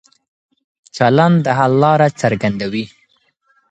چلن 0.95 1.31
د 1.45 1.47
حل 1.57 1.73
لاره 1.83 2.07
څرګندوي. 2.21 2.85